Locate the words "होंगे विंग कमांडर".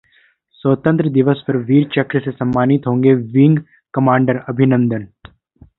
2.87-4.43